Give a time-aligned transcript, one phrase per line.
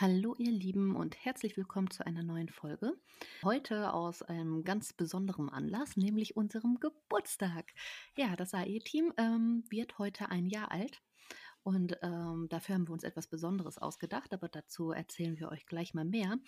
[0.00, 2.94] Hallo ihr Lieben und herzlich willkommen zu einer neuen Folge.
[3.44, 7.74] Heute aus einem ganz besonderen Anlass, nämlich unserem Geburtstag.
[8.16, 11.02] Ja, das AE-Team ähm, wird heute ein Jahr alt
[11.62, 15.92] und ähm, dafür haben wir uns etwas Besonderes ausgedacht, aber dazu erzählen wir euch gleich
[15.92, 16.38] mal mehr.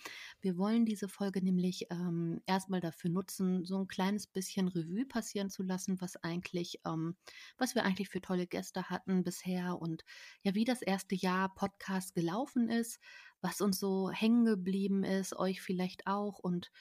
[0.41, 5.51] Wir wollen diese Folge nämlich ähm, erstmal dafür nutzen, so ein kleines bisschen Revue passieren
[5.51, 7.15] zu lassen, was eigentlich, ähm,
[7.57, 10.03] was wir eigentlich für tolle Gäste hatten bisher und
[10.41, 12.99] ja, wie das erste Jahr Podcast gelaufen ist,
[13.43, 16.71] was uns so hängen geblieben ist, euch vielleicht auch und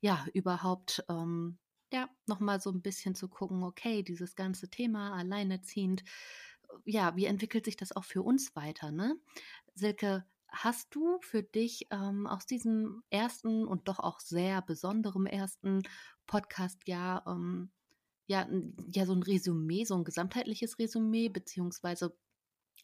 [0.00, 1.58] ja, überhaupt ähm,
[1.92, 6.04] ja, nochmal so ein bisschen zu gucken, okay, dieses ganze Thema alleinerziehend,
[6.84, 9.16] ja, wie entwickelt sich das auch für uns weiter, ne?
[9.74, 15.82] Silke, hast du für dich ähm, aus diesem ersten und doch auch sehr besonderen ersten
[16.26, 17.70] Podcast-Jahr ähm,
[18.26, 18.48] ja,
[18.92, 22.16] ja, so ein Resümee, so ein gesamtheitliches Resümee, beziehungsweise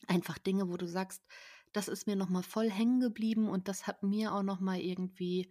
[0.06, 1.22] einfach Dinge, wo du sagst,
[1.72, 5.50] das ist mir nochmal voll hängen geblieben und das hat mir auch nochmal irgendwie,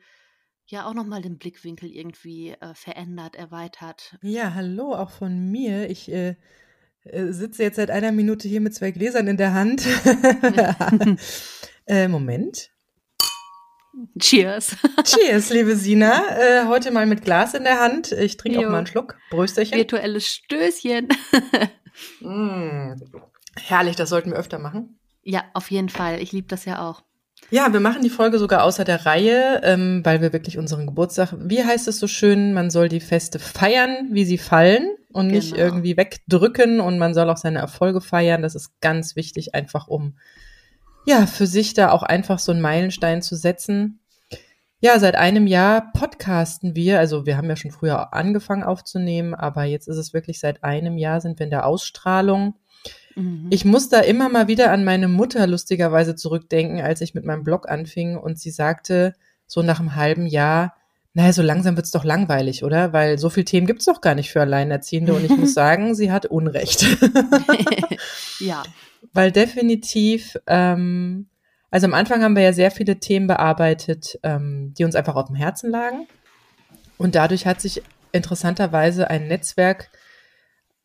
[0.66, 4.18] ja, auch nochmal den Blickwinkel irgendwie äh, verändert, erweitert.
[4.22, 5.90] Ja, hallo, auch von mir.
[5.90, 6.36] Ich äh,
[7.04, 9.86] äh, sitze jetzt seit einer Minute hier mit zwei Gläsern in der Hand.
[11.88, 12.72] äh, Moment.
[14.20, 14.76] Cheers.
[15.04, 16.24] Cheers, liebe Sina.
[16.38, 18.12] Äh, heute mal mit Glas in der Hand.
[18.12, 19.18] Ich trinke auch mal einen Schluck.
[19.30, 19.78] Brösterchen.
[19.78, 21.10] Virtuelles Stößchen.
[22.22, 22.94] mm,
[23.56, 24.99] herrlich, das sollten wir öfter machen.
[25.24, 26.22] Ja, auf jeden Fall.
[26.22, 27.04] Ich liebe das ja auch.
[27.52, 31.34] Ja, wir machen die Folge sogar außer der Reihe, ähm, weil wir wirklich unseren Geburtstag,
[31.40, 35.36] wie heißt es so schön, man soll die Feste feiern, wie sie fallen und genau.
[35.36, 38.44] nicht irgendwie wegdrücken und man soll auch seine Erfolge feiern.
[38.44, 40.18] Das ist ganz wichtig, einfach um
[41.06, 44.00] ja für sich da auch einfach so einen Meilenstein zu setzen.
[44.82, 47.00] Ja, seit einem Jahr podcasten wir.
[47.00, 50.98] Also wir haben ja schon früher angefangen aufzunehmen, aber jetzt ist es wirklich seit einem
[50.98, 52.56] Jahr sind wir in der Ausstrahlung.
[53.16, 53.48] Mhm.
[53.50, 57.44] Ich muss da immer mal wieder an meine Mutter lustigerweise zurückdenken, als ich mit meinem
[57.44, 59.14] Blog anfing und sie sagte
[59.48, 60.76] so nach einem halben Jahr,
[61.14, 62.94] naja, so langsam wird's doch langweilig, oder?
[62.94, 65.14] Weil so viele Themen gibt's doch gar nicht für Alleinerziehende.
[65.14, 66.86] Und ich muss sagen, sie hat Unrecht.
[68.40, 68.64] ja.
[69.12, 71.28] Weil definitiv, ähm,
[71.72, 75.28] also am Anfang haben wir ja sehr viele Themen bearbeitet, ähm, die uns einfach auf
[75.28, 76.08] dem Herzen lagen.
[76.98, 77.82] Und dadurch hat sich
[78.12, 79.90] interessanterweise ein Netzwerk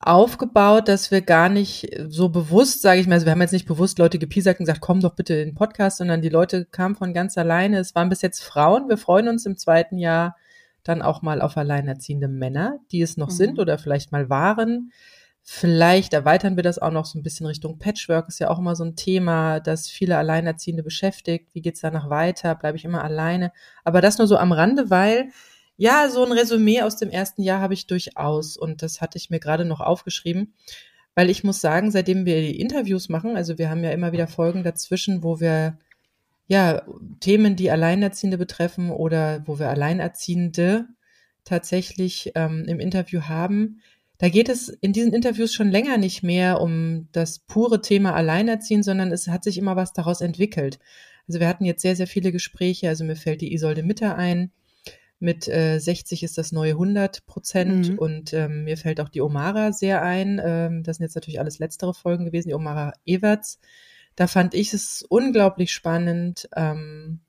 [0.06, 3.66] aufgebaut, dass wir gar nicht so bewusst, sage ich mal, also wir haben jetzt nicht
[3.66, 6.94] bewusst Leute gepiesackt und gesagt, komm doch bitte in den Podcast, sondern die Leute kamen
[6.94, 7.78] von ganz alleine.
[7.78, 8.88] Es waren bis jetzt Frauen.
[8.88, 10.36] Wir freuen uns im zweiten Jahr
[10.82, 13.34] dann auch mal auf alleinerziehende Männer, die es noch mhm.
[13.34, 14.92] sind oder vielleicht mal waren.
[15.42, 18.76] Vielleicht erweitern wir das auch noch so ein bisschen Richtung Patchwork, ist ja auch immer
[18.76, 21.54] so ein Thema, das viele Alleinerziehende beschäftigt.
[21.54, 22.54] Wie geht's danach weiter?
[22.54, 23.52] Bleibe ich immer alleine?
[23.84, 25.28] Aber das nur so am Rande, weil
[25.76, 29.30] ja, so ein Resümee aus dem ersten Jahr habe ich durchaus und das hatte ich
[29.30, 30.54] mir gerade noch aufgeschrieben,
[31.14, 34.26] weil ich muss sagen, seitdem wir die Interviews machen, also wir haben ja immer wieder
[34.26, 35.78] Folgen dazwischen, wo wir
[36.46, 36.82] ja
[37.20, 40.86] Themen, die Alleinerziehende betreffen oder wo wir Alleinerziehende
[41.44, 43.80] tatsächlich ähm, im Interview haben.
[44.18, 48.82] Da geht es in diesen Interviews schon länger nicht mehr um das pure Thema Alleinerziehen,
[48.82, 50.78] sondern es hat sich immer was daraus entwickelt.
[51.26, 52.88] Also wir hatten jetzt sehr, sehr viele Gespräche.
[52.88, 54.52] Also mir fällt die Isolde Mitter ein,
[55.24, 57.98] mit äh, 60 ist das neue 100 Prozent mhm.
[57.98, 60.40] und ähm, mir fällt auch die Omara sehr ein.
[60.44, 63.58] Ähm, das sind jetzt natürlich alles letztere Folgen gewesen, die Omara Everts.
[64.16, 66.48] Da fand ich es unglaublich spannend.
[66.54, 67.20] Ähm,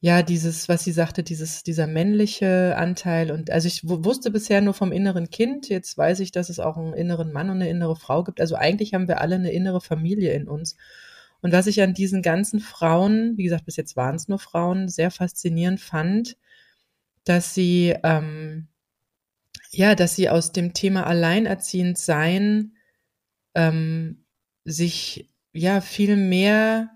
[0.00, 4.72] ja, dieses, was sie sagte, dieses, dieser männliche Anteil und also ich wusste bisher nur
[4.72, 7.96] vom inneren Kind, jetzt weiß ich, dass es auch einen inneren Mann und eine innere
[7.96, 8.40] Frau gibt.
[8.40, 10.76] Also eigentlich haben wir alle eine innere Familie in uns.
[11.42, 14.88] Und was ich an diesen ganzen Frauen, wie gesagt, bis jetzt waren es nur Frauen,
[14.88, 16.36] sehr faszinierend fand,
[17.24, 18.68] dass sie, ähm,
[19.70, 22.72] ja, dass sie aus dem Thema alleinerziehend sein
[23.54, 24.24] ähm,
[24.64, 26.90] sich ja viel mehr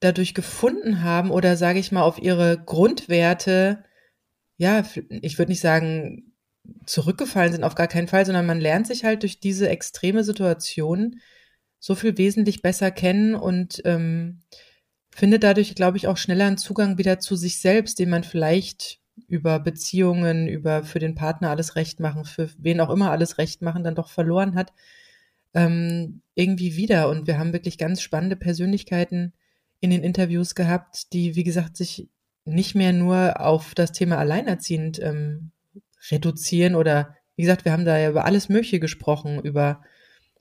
[0.00, 3.84] dadurch gefunden haben oder sage ich mal auf ihre Grundwerte,
[4.56, 6.34] ja, ich würde nicht sagen
[6.86, 11.20] zurückgefallen sind, auf gar keinen Fall, sondern man lernt sich halt durch diese extreme Situation
[11.78, 14.42] so viel wesentlich besser kennen und ähm,
[15.10, 18.99] findet dadurch, glaube ich, auch schneller einen Zugang wieder zu sich selbst, den man vielleicht
[19.28, 23.62] über Beziehungen, über für den Partner alles recht machen, für wen auch immer alles recht
[23.62, 24.72] machen, dann doch verloren hat,
[25.54, 27.08] ähm, irgendwie wieder.
[27.08, 29.32] Und wir haben wirklich ganz spannende Persönlichkeiten
[29.80, 32.08] in den Interviews gehabt, die, wie gesagt, sich
[32.44, 35.50] nicht mehr nur auf das Thema Alleinerziehend ähm,
[36.10, 39.82] reduzieren oder wie gesagt, wir haben da ja über alles Mögliche gesprochen, über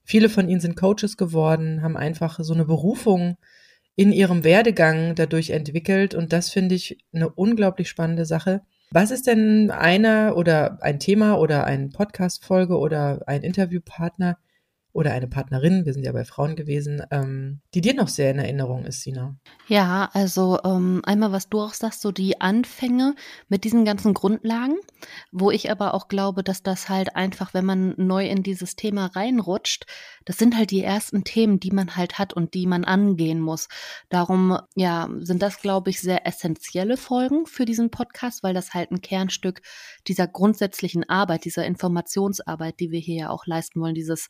[0.03, 3.37] viele von ihnen sind Coaches geworden, haben einfach so eine Berufung
[3.99, 6.15] in ihrem Werdegang dadurch entwickelt.
[6.15, 8.61] Und das finde ich eine unglaublich spannende Sache.
[8.91, 14.37] Was ist denn einer oder ein Thema oder eine Podcast-Folge oder ein Interviewpartner,
[14.91, 18.39] oder eine Partnerin, wir sind ja bei Frauen gewesen, ähm, die dir noch sehr in
[18.39, 19.35] Erinnerung ist, Sina?
[19.67, 23.15] Ja, also ähm, einmal, was du auch sagst, so die Anfänge
[23.49, 24.77] mit diesen ganzen Grundlagen,
[25.31, 29.05] wo ich aber auch glaube, dass das halt einfach, wenn man neu in dieses Thema
[29.07, 29.85] reinrutscht,
[30.25, 33.67] das sind halt die ersten Themen, die man halt hat und die man angehen muss.
[34.09, 38.91] Darum, ja, sind das, glaube ich, sehr essentielle Folgen für diesen Podcast, weil das halt
[38.91, 39.61] ein Kernstück
[40.07, 44.29] dieser grundsätzlichen Arbeit, dieser Informationsarbeit, die wir hier ja auch leisten wollen, dieses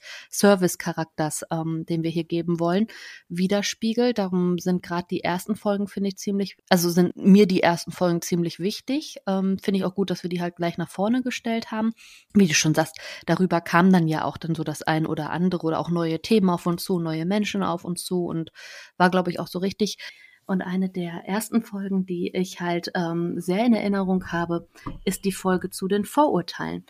[0.59, 2.87] Service-Charakters, ähm, den wir hier geben wollen,
[3.29, 4.17] widerspiegelt.
[4.17, 8.21] Darum sind gerade die ersten Folgen, finde ich, ziemlich, also sind mir die ersten Folgen
[8.21, 9.17] ziemlich wichtig.
[9.27, 11.93] Ähm, finde ich auch gut, dass wir die halt gleich nach vorne gestellt haben.
[12.33, 15.65] Wie du schon sagst, darüber kam dann ja auch dann so das ein oder andere
[15.65, 18.51] oder auch neue Themen auf uns zu, neue Menschen auf uns zu und
[18.97, 19.97] war, glaube ich, auch so richtig.
[20.45, 24.67] Und eine der ersten Folgen, die ich halt ähm, sehr in Erinnerung habe,
[25.05, 26.85] ist die Folge zu den Vorurteilen.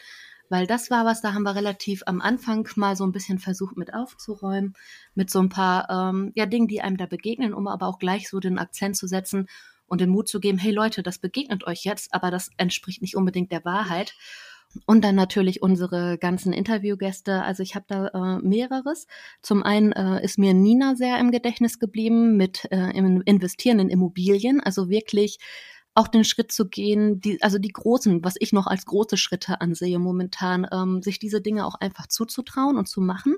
[0.49, 3.77] Weil das war was, da haben wir relativ am Anfang mal so ein bisschen versucht
[3.77, 4.73] mit aufzuräumen,
[5.13, 8.29] mit so ein paar ähm, ja, Dingen, die einem da begegnen, um aber auch gleich
[8.29, 9.47] so den Akzent zu setzen
[9.87, 13.15] und den Mut zu geben, hey Leute, das begegnet euch jetzt, aber das entspricht nicht
[13.15, 14.15] unbedingt der Wahrheit.
[14.85, 17.41] Und dann natürlich unsere ganzen Interviewgäste.
[17.41, 19.07] Also ich habe da äh, mehreres.
[19.41, 23.89] Zum einen äh, ist mir Nina sehr im Gedächtnis geblieben mit äh, im Investieren in
[23.89, 24.61] Immobilien.
[24.61, 25.39] Also wirklich
[25.99, 29.61] auch den Schritt zu gehen, die, also die großen, was ich noch als große Schritte
[29.61, 33.35] ansehe momentan, ähm, sich diese Dinge auch einfach zuzutrauen und zu machen.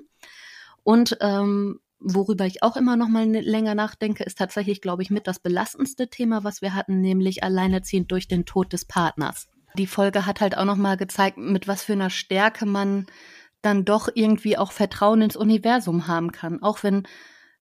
[0.84, 5.10] Und ähm, worüber ich auch immer noch mal ne, länger nachdenke, ist tatsächlich, glaube ich,
[5.10, 9.48] mit das belastendste Thema, was wir hatten, nämlich alleinerziehend durch den Tod des Partners.
[9.76, 13.06] Die Folge hat halt auch noch mal gezeigt, mit was für einer Stärke man
[13.62, 17.04] dann doch irgendwie auch Vertrauen ins Universum haben kann, auch wenn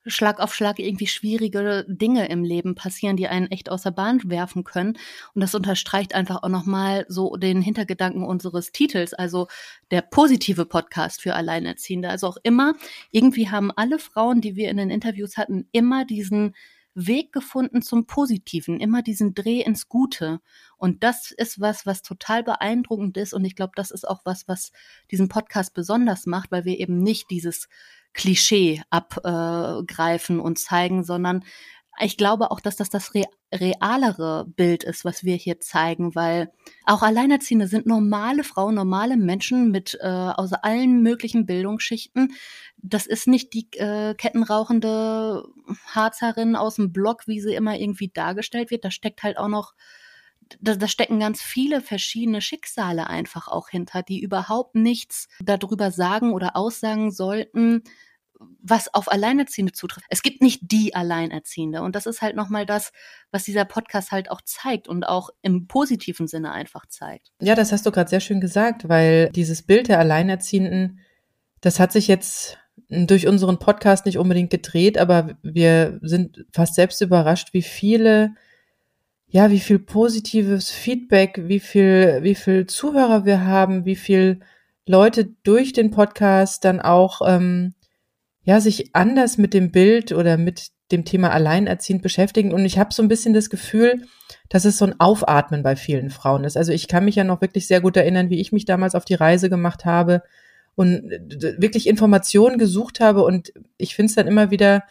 [0.05, 4.21] Schlag auf Schlag irgendwie schwierige Dinge im Leben passieren, die einen echt aus der Bahn
[4.25, 4.97] werfen können.
[5.33, 9.47] Und das unterstreicht einfach auch nochmal so den Hintergedanken unseres Titels, also
[9.91, 12.09] der positive Podcast für Alleinerziehende.
[12.09, 12.73] Also auch immer,
[13.11, 16.55] irgendwie haben alle Frauen, die wir in den Interviews hatten, immer diesen
[16.93, 20.41] Weg gefunden zum Positiven, immer diesen Dreh ins Gute.
[20.77, 23.33] Und das ist was, was total beeindruckend ist.
[23.33, 24.71] Und ich glaube, das ist auch was, was
[25.09, 27.69] diesen Podcast besonders macht, weil wir eben nicht dieses
[28.13, 31.43] Klischee abgreifen und zeigen, sondern
[31.99, 36.53] ich glaube auch, dass das das re realere Bild ist, was wir hier zeigen, weil
[36.85, 42.33] auch Alleinerziehende sind normale Frauen, normale Menschen mit äh, aus allen möglichen Bildungsschichten.
[42.77, 45.43] Das ist nicht die äh, kettenrauchende
[45.87, 48.85] Harzerin aus dem Block, wie sie immer irgendwie dargestellt wird.
[48.85, 49.73] Da steckt halt auch noch
[50.59, 56.33] da, da stecken ganz viele verschiedene Schicksale einfach auch hinter, die überhaupt nichts darüber sagen
[56.33, 57.83] oder aussagen sollten,
[58.61, 60.07] was auf Alleinerziehende zutrifft.
[60.09, 61.81] Es gibt nicht die Alleinerziehende.
[61.81, 62.91] Und das ist halt nochmal das,
[63.31, 67.31] was dieser Podcast halt auch zeigt und auch im positiven Sinne einfach zeigt.
[67.39, 70.99] Ja, das hast du gerade sehr schön gesagt, weil dieses Bild der Alleinerziehenden,
[71.61, 72.57] das hat sich jetzt
[72.89, 78.35] durch unseren Podcast nicht unbedingt gedreht, aber wir sind fast selbst überrascht, wie viele,
[79.31, 84.41] ja, wie viel positives Feedback, wie viel, wie viel Zuhörer wir haben, wie viel
[84.85, 87.73] Leute durch den Podcast dann auch ähm,
[88.43, 92.51] ja, sich anders mit dem Bild oder mit dem Thema alleinerziehend beschäftigen.
[92.51, 94.01] Und ich habe so ein bisschen das Gefühl,
[94.49, 96.57] dass es so ein Aufatmen bei vielen Frauen ist.
[96.57, 99.05] Also ich kann mich ja noch wirklich sehr gut erinnern, wie ich mich damals auf
[99.05, 100.23] die Reise gemacht habe
[100.75, 101.09] und
[101.57, 103.23] wirklich Informationen gesucht habe.
[103.23, 104.83] Und ich finde es dann immer wieder,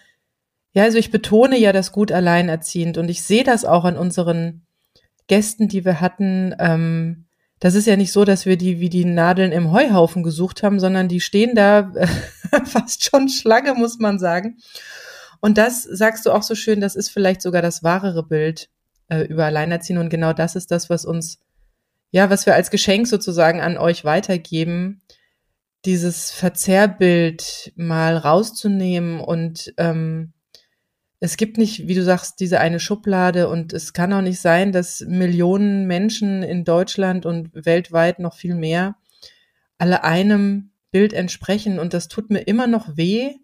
[0.72, 4.62] ja, also ich betone ja das gut alleinerziehend und ich sehe das auch an unseren
[5.26, 6.54] Gästen, die wir hatten.
[6.58, 7.26] Ähm,
[7.58, 10.80] das ist ja nicht so, dass wir die wie die Nadeln im Heuhaufen gesucht haben,
[10.80, 11.92] sondern die stehen da
[12.64, 14.58] fast schon Schlange, muss man sagen.
[15.40, 18.68] Und das sagst du auch so schön, das ist vielleicht sogar das wahrere Bild
[19.08, 20.02] äh, über Alleinerziehende.
[20.02, 21.38] Und genau das ist das, was uns,
[22.10, 25.02] ja, was wir als Geschenk sozusagen an euch weitergeben,
[25.84, 30.32] dieses Verzerrbild mal rauszunehmen und ähm,
[31.20, 34.72] es gibt nicht, wie du sagst, diese eine Schublade und es kann auch nicht sein,
[34.72, 38.96] dass Millionen Menschen in Deutschland und weltweit noch viel mehr
[39.76, 43.34] alle einem Bild entsprechen und das tut mir immer noch weh.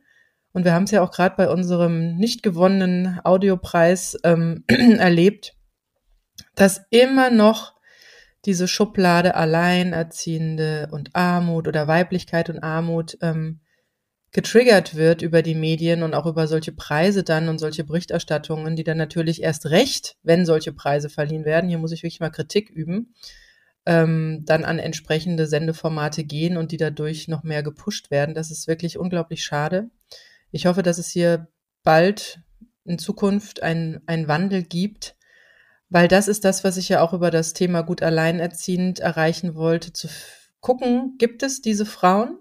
[0.52, 5.54] Und wir haben es ja auch gerade bei unserem nicht gewonnenen Audiopreis ähm, erlebt,
[6.54, 7.74] dass immer noch
[8.46, 13.60] diese Schublade Alleinerziehende und Armut oder Weiblichkeit und Armut ähm,
[14.36, 18.84] getriggert wird über die Medien und auch über solche Preise dann und solche Berichterstattungen, die
[18.84, 22.68] dann natürlich erst recht, wenn solche Preise verliehen werden, hier muss ich wirklich mal Kritik
[22.68, 23.14] üben,
[23.86, 28.34] ähm, dann an entsprechende Sendeformate gehen und die dadurch noch mehr gepusht werden.
[28.34, 29.88] Das ist wirklich unglaublich schade.
[30.50, 31.48] Ich hoffe, dass es hier
[31.82, 32.40] bald
[32.84, 35.16] in Zukunft ein, ein Wandel gibt,
[35.88, 39.94] weil das ist das, was ich ja auch über das Thema gut alleinerziehend erreichen wollte,
[39.94, 40.08] zu
[40.60, 42.38] gucken, gibt es diese Frauen?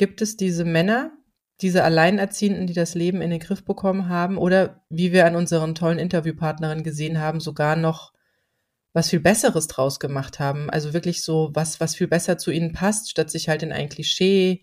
[0.00, 1.12] Gibt es diese Männer,
[1.60, 5.74] diese Alleinerziehenden, die das Leben in den Griff bekommen haben oder wie wir an unseren
[5.74, 8.14] tollen Interviewpartnerinnen gesehen haben, sogar noch
[8.94, 10.70] was viel Besseres draus gemacht haben.
[10.70, 13.90] Also wirklich so was, was viel besser zu ihnen passt, statt sich halt in ein
[13.90, 14.62] Klischee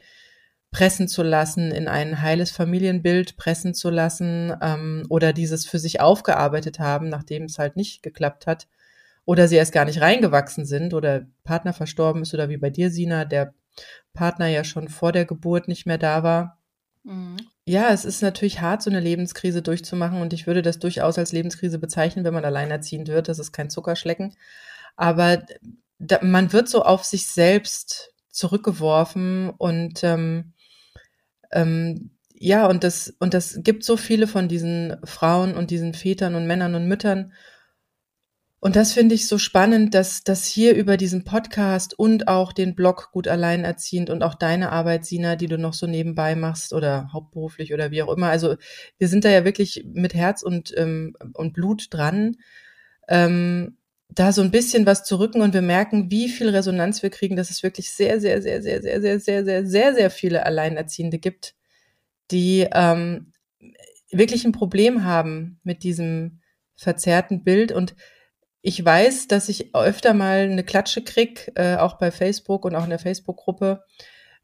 [0.72, 6.02] pressen zu lassen, in ein heiles Familienbild pressen zu lassen ähm, oder dieses für sich
[6.02, 8.68] aufgearbeitet haben, nachdem es halt nicht geklappt hat
[9.24, 12.90] oder sie erst gar nicht reingewachsen sind oder Partner verstorben ist oder wie bei dir,
[12.90, 13.54] Sina, der
[14.14, 16.58] Partner ja schon vor der Geburt nicht mehr da war.
[17.04, 17.38] Mhm.
[17.66, 21.32] Ja, es ist natürlich hart, so eine Lebenskrise durchzumachen und ich würde das durchaus als
[21.34, 23.28] Lebenskrise bezeichnen, wenn man alleinerziehend wird.
[23.28, 24.36] Das ist kein Zuckerschlecken.
[24.96, 25.44] Aber
[26.00, 30.54] da, man wird so auf sich selbst zurückgeworfen und ähm,
[31.52, 36.36] ähm, ja, und das, und das gibt so viele von diesen Frauen und diesen Vätern
[36.36, 37.34] und Männern und Müttern.
[38.60, 42.74] Und das finde ich so spannend, dass, dass hier über diesen Podcast und auch den
[42.74, 47.10] Blog gut alleinerziehend und auch deine Arbeit, Sina, die du noch so nebenbei machst oder
[47.14, 48.30] hauptberuflich oder wie auch immer.
[48.30, 48.56] Also
[48.98, 52.38] wir sind da ja wirklich mit Herz und, ähm, und Blut dran,
[53.08, 53.78] ähm,
[54.10, 57.36] da so ein bisschen was zu rücken und wir merken, wie viel Resonanz wir kriegen,
[57.36, 61.20] dass es wirklich sehr, sehr, sehr, sehr, sehr, sehr, sehr, sehr, sehr, sehr viele Alleinerziehende
[61.20, 61.54] gibt,
[62.32, 63.34] die ähm,
[64.10, 66.40] wirklich ein Problem haben mit diesem
[66.76, 67.96] verzerrten Bild und
[68.68, 72.84] ich weiß, dass ich öfter mal eine Klatsche krieg, äh, auch bei Facebook und auch
[72.84, 73.86] in der Facebook-Gruppe,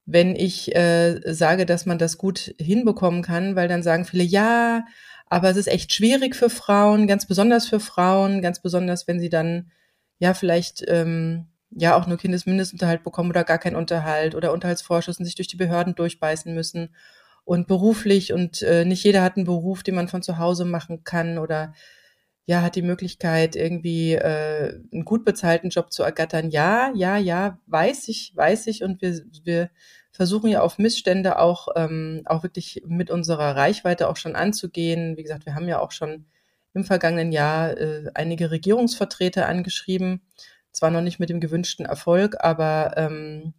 [0.06, 4.86] wenn ich äh, sage, dass man das gut hinbekommen kann, weil dann sagen viele, ja,
[5.28, 9.28] aber es ist echt schwierig für Frauen, ganz besonders für Frauen, ganz besonders, wenn sie
[9.28, 9.72] dann
[10.20, 15.26] ja vielleicht ähm, ja auch nur Kindesmindestunterhalt bekommen oder gar keinen Unterhalt oder Unterhaltsvorschuss und
[15.26, 16.96] sich durch die Behörden durchbeißen müssen.
[17.44, 21.04] Und beruflich und äh, nicht jeder hat einen Beruf, den man von zu Hause machen
[21.04, 21.74] kann oder
[22.46, 26.50] ja, hat die Möglichkeit, irgendwie äh, einen gut bezahlten Job zu ergattern.
[26.50, 28.84] Ja, ja, ja, weiß ich, weiß ich.
[28.84, 29.70] Und wir, wir
[30.12, 35.16] versuchen ja auf Missstände auch, ähm, auch wirklich mit unserer Reichweite auch schon anzugehen.
[35.16, 36.26] Wie gesagt, wir haben ja auch schon
[36.74, 40.22] im vergangenen Jahr äh, einige Regierungsvertreter angeschrieben.
[40.72, 43.54] Zwar noch nicht mit dem gewünschten Erfolg, aber ähm,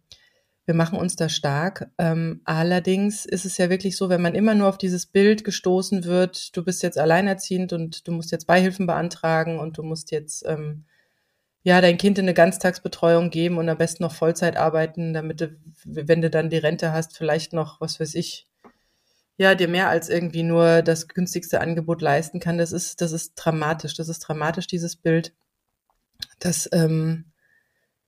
[0.65, 1.89] wir machen uns da stark.
[1.97, 6.05] Ähm, allerdings ist es ja wirklich so, wenn man immer nur auf dieses Bild gestoßen
[6.05, 10.43] wird, du bist jetzt alleinerziehend und du musst jetzt Beihilfen beantragen und du musst jetzt
[10.47, 10.85] ähm,
[11.63, 15.55] ja dein Kind in eine Ganztagsbetreuung geben und am besten noch Vollzeit arbeiten, damit du,
[15.83, 18.47] wenn du dann die Rente hast, vielleicht noch, was weiß ich,
[19.37, 22.57] ja, dir mehr als irgendwie nur das günstigste Angebot leisten kann.
[22.57, 23.93] Das ist, das ist dramatisch.
[23.95, 25.33] Das ist dramatisch, dieses Bild.
[26.39, 27.25] Das, ähm,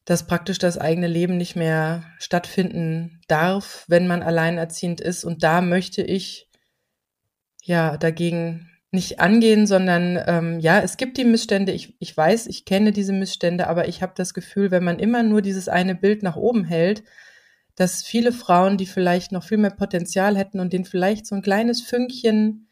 [0.08, 5.26] dass praktisch das eigene Leben nicht mehr stattfinden darf, wenn man alleinerziehend ist.
[5.26, 6.50] Und da möchte ich
[7.62, 11.74] ja dagegen nicht angehen, sondern ähm, ja, es gibt die Missstände.
[11.74, 15.24] Ich, ich weiß, ich kenne diese Missstände, aber ich habe das Gefühl, wenn man immer
[15.24, 17.04] nur dieses eine Bild nach oben hält,
[17.76, 21.42] dass viele Frauen, die vielleicht noch viel mehr Potenzial hätten und denen vielleicht so ein
[21.42, 22.70] kleines Fünkchen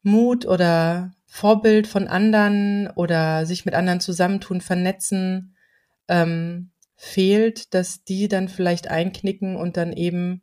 [0.00, 5.52] Mut oder Vorbild von anderen oder sich mit anderen zusammentun, vernetzen,
[6.08, 10.42] ähm, fehlt, dass die dann vielleicht einknicken und dann eben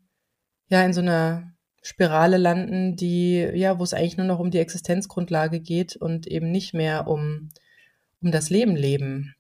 [0.68, 4.60] ja in so einer Spirale landen, die ja, wo es eigentlich nur noch um die
[4.60, 7.50] Existenzgrundlage geht und eben nicht mehr um
[8.22, 9.36] um das Leben leben.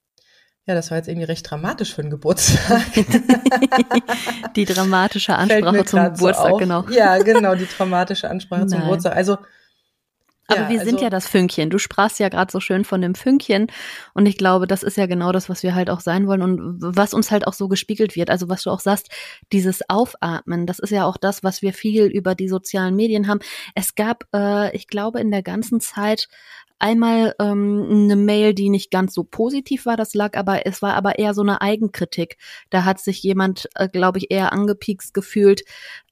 [0.66, 2.84] Ja, das war jetzt irgendwie recht dramatisch für einen Geburtstag.
[4.56, 6.86] die dramatische Ansprache zum Geburtstag, so genau.
[6.90, 8.70] Ja, genau, die dramatische Ansprache Nein.
[8.70, 9.16] zum Geburtstag.
[9.16, 9.38] Also
[10.50, 11.70] aber ja, wir sind also, ja das Fünkchen.
[11.70, 13.68] Du sprachst ja gerade so schön von dem Fünkchen.
[14.13, 16.77] Und ich glaube, das ist ja genau das, was wir halt auch sein wollen und
[16.79, 18.29] was uns halt auch so gespiegelt wird.
[18.29, 19.10] Also was du auch sagst,
[19.51, 23.39] dieses Aufatmen, das ist ja auch das, was wir viel über die sozialen Medien haben.
[23.75, 26.27] Es gab, äh, ich glaube, in der ganzen Zeit
[26.80, 30.96] einmal ähm, eine Mail, die nicht ganz so positiv war, das lag aber, es war
[30.96, 32.38] aber eher so eine Eigenkritik.
[32.70, 35.64] Da hat sich jemand, äh, glaube ich, eher angepiekst gefühlt,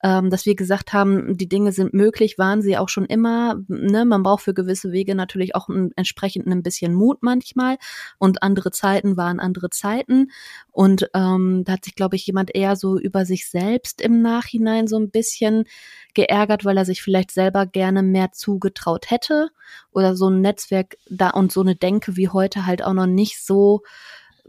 [0.03, 3.55] ähm, dass wir gesagt haben, die Dinge sind möglich, waren sie auch schon immer.
[3.67, 4.05] Ne?
[4.05, 7.77] Man braucht für gewisse Wege natürlich auch ein, entsprechend ein bisschen Mut manchmal
[8.19, 10.31] und andere Zeiten waren andere Zeiten.
[10.71, 14.87] Und ähm, da hat sich, glaube ich, jemand eher so über sich selbst im Nachhinein
[14.87, 15.63] so ein bisschen
[16.13, 19.49] geärgert, weil er sich vielleicht selber gerne mehr zugetraut hätte
[19.91, 23.43] oder so ein Netzwerk da und so eine Denke wie heute halt auch noch nicht
[23.43, 23.83] so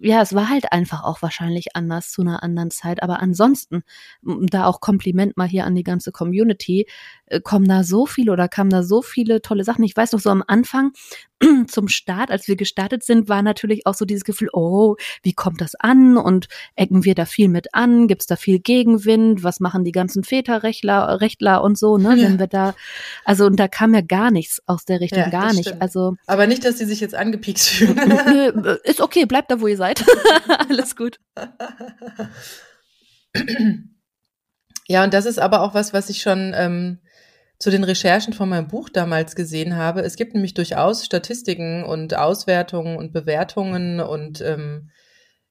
[0.00, 3.03] ja, es war halt einfach auch wahrscheinlich anders zu einer anderen Zeit.
[3.03, 3.83] Aber ansonsten,
[4.23, 6.87] da auch Kompliment mal hier an die ganze Community,
[7.27, 9.83] äh, kommen da so viele oder kamen da so viele tolle Sachen.
[9.83, 10.93] Ich weiß noch so am Anfang
[11.68, 15.61] zum Start, als wir gestartet sind, war natürlich auch so dieses Gefühl, oh, wie kommt
[15.61, 18.09] das an und ecken wir da viel mit an?
[18.09, 19.42] Gibt's da viel Gegenwind?
[19.45, 22.16] Was machen die ganzen Väterrechtler Rechtler und so, ne?
[22.16, 22.28] Ja.
[22.28, 22.75] Wenn wir da,
[23.25, 25.80] also und da kam ja gar nichts aus der Richtung, ja, gar nicht.
[25.80, 28.78] Also aber nicht, dass die sich jetzt angepiekst fühlen.
[28.85, 30.04] ist okay, bleibt da, wo ihr seid.
[30.68, 31.18] Alles gut.
[34.87, 36.99] Ja, und das ist aber auch was, was ich schon ähm,
[37.59, 40.03] zu den Recherchen von meinem Buch damals gesehen habe.
[40.03, 44.91] Es gibt nämlich durchaus Statistiken und Auswertungen und Bewertungen und ähm,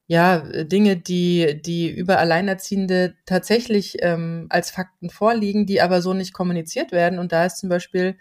[0.06, 6.32] ja, Dinge, die, die über Alleinerziehende tatsächlich ähm, als Fakten vorliegen, die aber so nicht
[6.32, 7.18] kommuniziert werden.
[7.18, 8.16] Und da ist zum Beispiel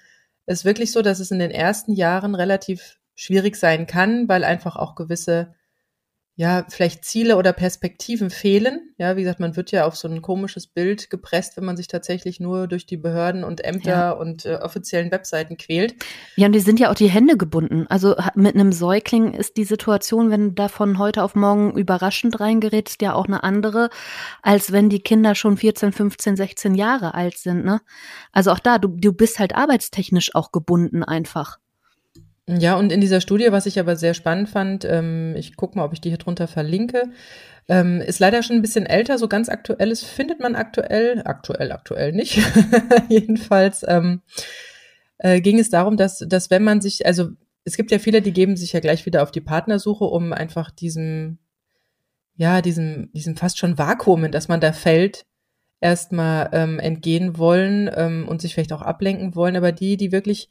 [0.46, 4.76] es wirklich so, dass es in den ersten Jahren relativ schwierig sein kann, weil einfach
[4.76, 5.56] auch gewisse
[6.40, 8.94] ja, vielleicht Ziele oder Perspektiven fehlen.
[9.00, 11.88] Ja, wie gesagt, man wird ja auf so ein komisches Bild gepresst, wenn man sich
[11.88, 14.12] tatsächlich nur durch die Behörden und Ämter ja.
[14.12, 15.96] und äh, offiziellen Webseiten quält.
[16.36, 17.88] Ja, und die sind ja auch die Hände gebunden.
[17.90, 22.40] Also mit einem Säugling ist die Situation, wenn du da von heute auf morgen überraschend
[22.40, 23.90] reingerätst, ja auch eine andere,
[24.44, 27.66] als wenn die Kinder schon 14, 15, 16 Jahre alt sind.
[27.66, 27.82] Ne?
[28.32, 31.58] Also auch da, du, du bist halt arbeitstechnisch auch gebunden einfach.
[32.50, 35.84] Ja, und in dieser Studie, was ich aber sehr spannend fand, ähm, ich gucke mal,
[35.84, 37.10] ob ich die hier drunter verlinke,
[37.68, 42.14] ähm, ist leider schon ein bisschen älter, so ganz aktuelles findet man aktuell, aktuell, aktuell
[42.14, 42.40] nicht.
[43.10, 44.22] Jedenfalls ähm,
[45.18, 47.32] äh, ging es darum, dass, dass wenn man sich, also
[47.66, 50.72] es gibt ja viele, die geben sich ja gleich wieder auf die Partnersuche, um einfach
[50.72, 51.40] diesem,
[52.38, 55.26] ja, diesem, diesem fast schon Vakuum, in das man da fällt,
[55.82, 59.58] erstmal ähm, entgehen wollen ähm, und sich vielleicht auch ablenken wollen.
[59.58, 60.50] Aber die, die wirklich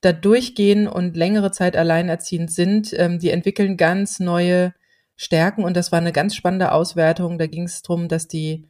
[0.00, 4.74] da durchgehen und längere Zeit alleinerziehend sind, ähm, die entwickeln ganz neue
[5.16, 7.38] Stärken und das war eine ganz spannende Auswertung.
[7.38, 8.66] Da ging es darum, dass die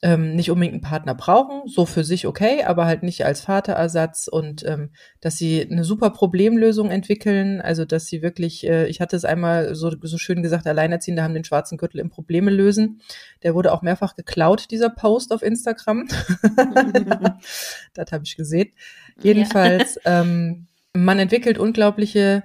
[0.00, 4.28] ähm, nicht unbedingt einen Partner brauchen, so für sich okay, aber halt nicht als Vaterersatz
[4.28, 4.90] und ähm,
[5.20, 9.74] dass sie eine super Problemlösung entwickeln, also dass sie wirklich, äh, ich hatte es einmal
[9.74, 13.00] so, so schön gesagt, Alleinerziehende haben den schwarzen Gürtel im Probleme lösen.
[13.42, 16.06] Der wurde auch mehrfach geklaut, dieser Post auf Instagram.
[17.94, 18.70] das habe ich gesehen.
[19.20, 20.20] Jedenfalls, ja.
[20.20, 22.44] ähm, man entwickelt unglaubliche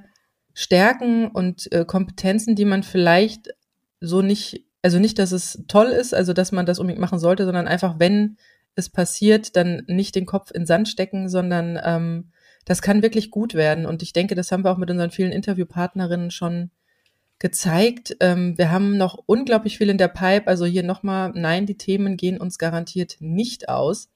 [0.55, 3.53] Stärken und äh, Kompetenzen, die man vielleicht
[3.99, 7.45] so nicht, also nicht, dass es toll ist, also dass man das unbedingt machen sollte,
[7.45, 8.37] sondern einfach, wenn
[8.75, 12.31] es passiert, dann nicht den Kopf in Sand stecken, sondern ähm,
[12.65, 13.85] das kann wirklich gut werden.
[13.85, 16.69] Und ich denke, das haben wir auch mit unseren vielen Interviewpartnerinnen schon
[17.39, 18.17] gezeigt.
[18.19, 20.47] Ähm, wir haben noch unglaublich viel in der Pipe.
[20.47, 24.09] Also hier nochmal, nein, die Themen gehen uns garantiert nicht aus.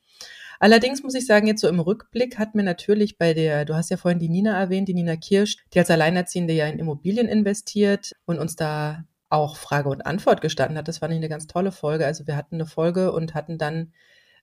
[0.60, 3.90] Allerdings muss ich sagen, jetzt so im Rückblick hat mir natürlich bei der, du hast
[3.92, 8.14] ja vorhin die Nina erwähnt, die Nina Kirsch, die als Alleinerziehende ja in Immobilien investiert
[8.26, 10.88] und uns da auch Frage und Antwort gestanden hat.
[10.88, 12.06] Das fand ich eine ganz tolle Folge.
[12.06, 13.94] Also wir hatten eine Folge und hatten dann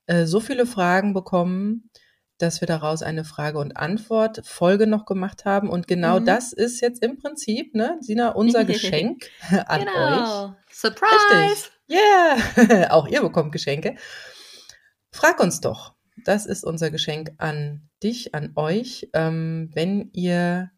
[0.07, 1.89] äh, so viele Fragen bekommen,
[2.37, 5.69] dass wir daraus eine Frage und Antwort Folge noch gemacht haben.
[5.69, 6.25] Und genau mhm.
[6.25, 10.45] das ist jetzt im Prinzip, ne, Sina, unser Geschenk an genau.
[10.45, 10.51] euch.
[10.71, 11.15] Surprise!
[11.31, 11.71] Richtig.
[11.89, 12.89] Yeah!
[12.91, 13.95] auch ihr bekommt Geschenke.
[15.11, 15.93] Frag uns doch,
[16.25, 20.71] das ist unser Geschenk an dich, an euch, ähm, wenn ihr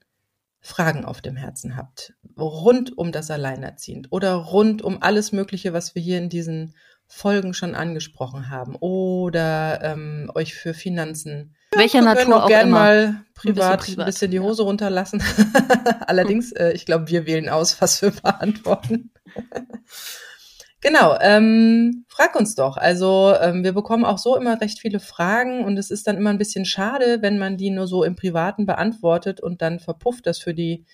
[0.60, 5.96] Fragen auf dem Herzen habt, rund um das Alleinerziehend oder rund um alles Mögliche, was
[5.96, 6.74] wir hier in diesen
[7.08, 11.56] Folgen schon angesprochen haben oder ähm, euch für Finanzen.
[11.72, 12.80] Welcher wir Natur auch gern immer.
[12.80, 14.68] mal privat ein bisschen, privat, bisschen die Hose ja.
[14.68, 15.24] runterlassen.
[16.08, 19.12] Allerdings, äh, ich glaube, wir wählen aus, was wir beantworten.
[20.82, 22.78] Genau, ähm, frag uns doch.
[22.78, 26.30] Also ähm, wir bekommen auch so immer recht viele Fragen und es ist dann immer
[26.30, 30.38] ein bisschen schade, wenn man die nur so im Privaten beantwortet und dann verpufft das
[30.38, 30.86] für die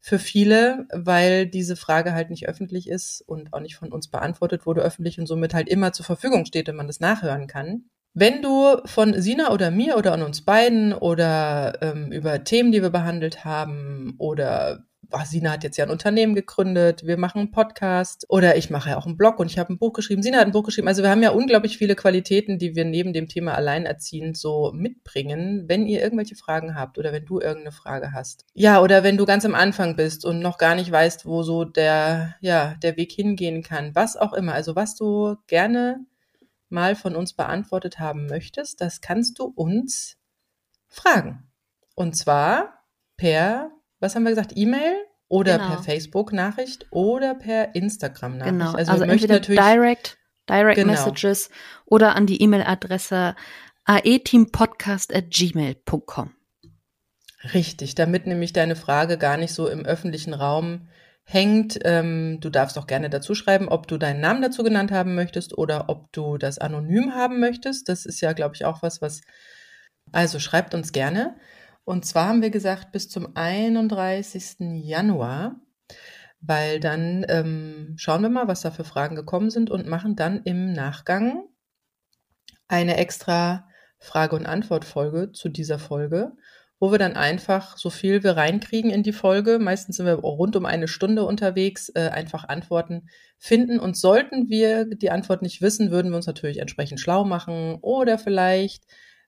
[0.00, 4.66] für viele, weil diese Frage halt nicht öffentlich ist und auch nicht von uns beantwortet
[4.66, 7.86] wurde öffentlich und somit halt immer zur Verfügung steht, wenn man das nachhören kann.
[8.12, 12.82] Wenn du von Sina oder mir oder an uns beiden oder ähm, über Themen, die
[12.82, 14.84] wir behandelt haben oder
[15.14, 18.90] oh, Sina hat jetzt ja ein Unternehmen gegründet, wir machen einen Podcast oder ich mache
[18.90, 20.88] ja auch einen Blog und ich habe ein Buch geschrieben, Sina hat ein Buch geschrieben.
[20.88, 25.64] Also wir haben ja unglaublich viele Qualitäten, die wir neben dem Thema Alleinerziehend so mitbringen.
[25.68, 28.44] Wenn ihr irgendwelche Fragen habt oder wenn du irgendeine Frage hast.
[28.54, 31.64] Ja, oder wenn du ganz am Anfang bist und noch gar nicht weißt, wo so
[31.64, 34.54] der, ja, der Weg hingehen kann, was auch immer.
[34.54, 36.04] Also was du gerne
[36.68, 40.16] mal von uns beantwortet haben möchtest, das kannst du uns
[40.88, 41.50] fragen.
[41.94, 42.84] Und zwar
[43.16, 43.70] per
[44.04, 44.94] was haben wir gesagt, E-Mail
[45.28, 45.70] oder genau.
[45.70, 48.52] per Facebook-Nachricht oder per Instagram-Nachricht.
[48.52, 50.16] Genau, also, also entweder direct,
[50.48, 50.92] direct genau.
[50.92, 51.50] Messages
[51.86, 53.34] oder an die E-Mail-Adresse
[53.86, 56.34] aeteampodcast.gmail.com.
[57.52, 60.88] Richtig, damit nämlich deine Frage gar nicht so im öffentlichen Raum
[61.24, 61.78] hängt.
[61.84, 65.58] Ähm, du darfst auch gerne dazu schreiben, ob du deinen Namen dazu genannt haben möchtest
[65.58, 67.88] oder ob du das anonym haben möchtest.
[67.88, 69.22] Das ist ja, glaube ich, auch was, was.
[70.12, 71.34] Also schreibt uns gerne.
[71.84, 74.56] Und zwar haben wir gesagt, bis zum 31.
[74.82, 75.60] Januar,
[76.40, 80.42] weil dann ähm, schauen wir mal, was da für Fragen gekommen sind und machen dann
[80.44, 81.48] im Nachgang
[82.68, 83.68] eine extra
[83.98, 86.32] Frage- und Antwort-Folge zu dieser Folge,
[86.80, 90.56] wo wir dann einfach so viel wir reinkriegen in die Folge, meistens sind wir rund
[90.56, 93.78] um eine Stunde unterwegs, äh, einfach Antworten finden.
[93.78, 98.18] Und sollten wir die Antwort nicht wissen, würden wir uns natürlich entsprechend schlau machen oder
[98.18, 98.84] vielleicht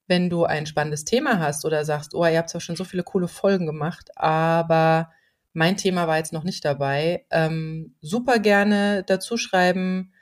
[0.07, 3.03] wenn du ein spannendes Thema hast oder sagst, oh, ihr habt zwar schon so viele
[3.03, 5.11] coole Folgen gemacht, aber
[5.53, 10.13] mein Thema war jetzt noch nicht dabei, ähm, super gerne dazu schreiben.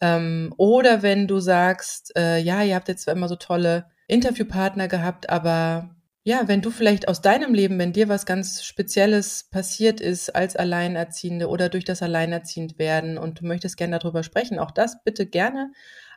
[0.00, 4.88] Ähm, oder wenn du sagst, äh, ja, ihr habt jetzt zwar immer so tolle Interviewpartner
[4.88, 5.90] gehabt, aber
[6.22, 10.56] ja, wenn du vielleicht aus deinem Leben, wenn dir was ganz Spezielles passiert ist als
[10.56, 15.70] Alleinerziehende oder durch das Alleinerziehendwerden und du möchtest gerne darüber sprechen, auch das bitte gerne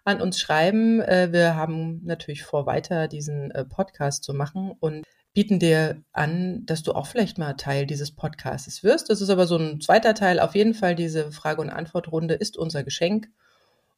[0.04, 1.02] an uns schreiben.
[1.02, 6.66] Äh, wir haben natürlich vor, weiter diesen äh, Podcast zu machen und bieten dir an,
[6.66, 9.10] dass du auch vielleicht mal Teil dieses Podcasts wirst.
[9.10, 10.40] Das ist aber so ein zweiter Teil.
[10.40, 13.28] Auf jeden Fall diese Frage- und Antwortrunde ist unser Geschenk.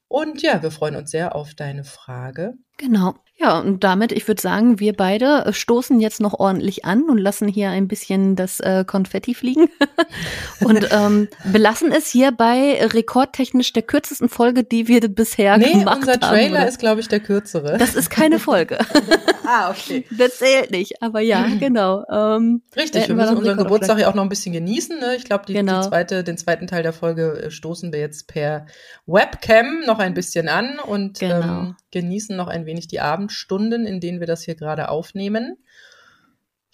[0.08, 2.56] Und ja, wir freuen uns sehr auf deine Frage.
[2.82, 3.16] Genau.
[3.42, 7.18] Ja, und damit, ich würde sagen, wir beide äh, stoßen jetzt noch ordentlich an und
[7.18, 9.68] lassen hier ein bisschen das äh, Konfetti fliegen
[10.64, 15.88] und ähm, belassen es hier bei rekordtechnisch der kürzesten Folge, die wir bisher nee, gemacht
[15.88, 16.00] haben.
[16.02, 17.78] unser Trailer haben, ist, glaube ich, der kürzere.
[17.80, 18.78] Das ist keine Folge.
[19.44, 20.06] ah, okay.
[20.16, 22.06] Das zählt nicht, aber ja, genau.
[22.12, 25.00] Ähm, Richtig, wir müssen unseren Geburtstag ja auch noch ein bisschen genießen.
[25.00, 25.16] Ne?
[25.18, 25.82] Ich glaube, genau.
[25.82, 28.68] zweite, den zweiten Teil der Folge äh, stoßen wir jetzt per
[29.08, 31.42] Webcam noch ein bisschen an und genau.
[31.42, 35.58] ähm, genießen noch ein wenig die Abendstunden, in denen wir das hier gerade aufnehmen.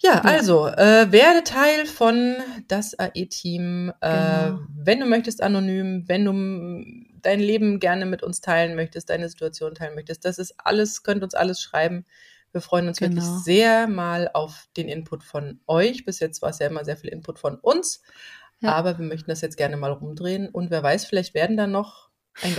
[0.00, 0.20] Ja, ja.
[0.20, 2.36] also, äh, werde Teil von
[2.68, 3.92] das AE-Team.
[4.00, 4.60] Äh, genau.
[4.76, 9.74] Wenn du möchtest, anonym, wenn du dein Leben gerne mit uns teilen möchtest, deine Situation
[9.74, 12.04] teilen möchtest, das ist alles, könnt uns alles schreiben.
[12.52, 13.16] Wir freuen uns genau.
[13.16, 16.04] wirklich sehr mal auf den Input von euch.
[16.04, 18.02] Bis jetzt war es ja immer sehr viel Input von uns.
[18.60, 18.72] Ja.
[18.72, 20.48] Aber wir möchten das jetzt gerne mal rumdrehen.
[20.48, 22.07] Und wer weiß, vielleicht werden da noch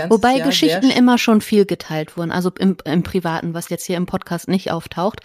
[0.09, 3.97] Wobei Jahr Geschichten immer schon viel geteilt wurden, also im, im Privaten, was jetzt hier
[3.97, 5.21] im Podcast nicht auftaucht.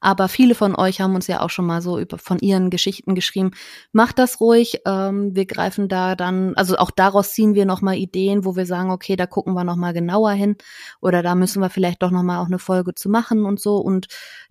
[0.00, 3.14] Aber viele von euch haben uns ja auch schon mal so über, von ihren Geschichten
[3.14, 3.50] geschrieben.
[3.92, 4.80] Macht das ruhig.
[4.86, 8.90] Ähm, wir greifen da dann, also auch daraus ziehen wir nochmal Ideen, wo wir sagen,
[8.90, 10.56] okay, da gucken wir nochmal genauer hin.
[11.00, 13.76] Oder da müssen wir vielleicht doch nochmal auch eine Folge zu machen und so.
[13.76, 14.06] Und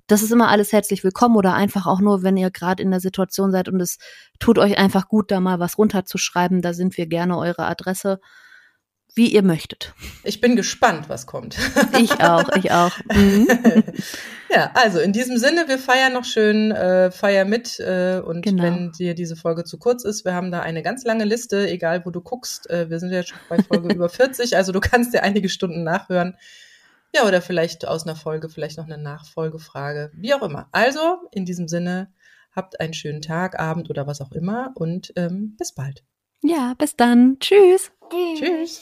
[0.08, 3.02] das ist immer alles herzlich willkommen oder einfach auch nur, wenn ihr gerade in der
[3.02, 3.98] Situation seid und es
[4.40, 6.62] tut euch einfach gut, da mal was runterzuschreiben.
[6.62, 8.20] Da sind wir gerne eure Adresse
[9.18, 9.94] wie ihr möchtet.
[10.24, 11.58] Ich bin gespannt, was kommt.
[12.00, 12.92] Ich auch, ich auch.
[13.12, 13.48] Mhm.
[14.54, 17.80] ja, also in diesem Sinne, wir feiern noch schön, äh, feier mit.
[17.80, 18.64] Äh, und genau.
[18.64, 22.06] wenn dir diese Folge zu kurz ist, wir haben da eine ganz lange Liste, egal
[22.06, 22.70] wo du guckst.
[22.70, 25.84] Äh, wir sind ja schon bei Folge über 40, also du kannst dir einige Stunden
[25.84, 26.38] nachhören.
[27.16, 30.68] Ja, oder vielleicht aus einer Folge, vielleicht noch eine Nachfolgefrage, wie auch immer.
[30.72, 32.12] Also in diesem Sinne,
[32.58, 36.04] habt einen schönen Tag, Abend oder was auch immer und ähm, bis bald.
[36.44, 37.38] Ja, bis dann.
[37.40, 37.92] Tschüss.
[38.12, 38.82] Tschüss.